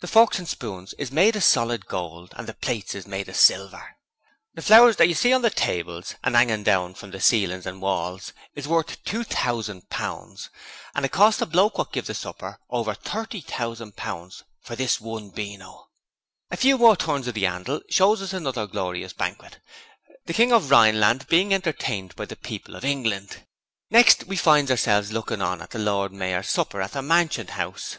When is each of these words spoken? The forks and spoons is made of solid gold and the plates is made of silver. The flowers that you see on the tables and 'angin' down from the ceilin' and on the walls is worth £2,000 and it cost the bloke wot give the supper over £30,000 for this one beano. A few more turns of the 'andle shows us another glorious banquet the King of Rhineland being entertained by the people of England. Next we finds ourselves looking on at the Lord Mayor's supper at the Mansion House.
The 0.00 0.08
forks 0.08 0.38
and 0.38 0.48
spoons 0.48 0.94
is 0.94 1.12
made 1.12 1.36
of 1.36 1.44
solid 1.44 1.84
gold 1.84 2.32
and 2.38 2.48
the 2.48 2.54
plates 2.54 2.94
is 2.94 3.06
made 3.06 3.28
of 3.28 3.36
silver. 3.36 3.98
The 4.54 4.62
flowers 4.62 4.96
that 4.96 5.06
you 5.06 5.12
see 5.14 5.34
on 5.34 5.42
the 5.42 5.50
tables 5.50 6.14
and 6.24 6.34
'angin' 6.34 6.62
down 6.62 6.94
from 6.94 7.10
the 7.10 7.20
ceilin' 7.20 7.58
and 7.58 7.66
on 7.66 7.74
the 7.74 7.80
walls 7.80 8.32
is 8.54 8.66
worth 8.66 9.04
£2,000 9.04 10.48
and 10.94 11.04
it 11.04 11.10
cost 11.12 11.40
the 11.40 11.44
bloke 11.44 11.76
wot 11.76 11.92
give 11.92 12.06
the 12.06 12.14
supper 12.14 12.58
over 12.70 12.94
£30,000 12.94 14.42
for 14.62 14.76
this 14.76 14.98
one 14.98 15.28
beano. 15.28 15.88
A 16.50 16.56
few 16.56 16.78
more 16.78 16.96
turns 16.96 17.28
of 17.28 17.34
the 17.34 17.44
'andle 17.46 17.82
shows 17.90 18.22
us 18.22 18.32
another 18.32 18.66
glorious 18.66 19.12
banquet 19.12 19.60
the 20.24 20.32
King 20.32 20.54
of 20.54 20.70
Rhineland 20.70 21.26
being 21.26 21.52
entertained 21.52 22.16
by 22.16 22.24
the 22.24 22.34
people 22.36 22.76
of 22.76 22.84
England. 22.86 23.44
Next 23.90 24.24
we 24.24 24.36
finds 24.36 24.70
ourselves 24.70 25.12
looking 25.12 25.42
on 25.42 25.60
at 25.60 25.72
the 25.72 25.78
Lord 25.78 26.12
Mayor's 26.14 26.48
supper 26.48 26.80
at 26.80 26.92
the 26.92 27.02
Mansion 27.02 27.48
House. 27.48 27.98